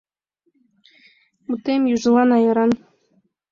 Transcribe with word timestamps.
Мутем 1.47 1.81
южылан 1.93 2.29
аяран. 2.37 2.71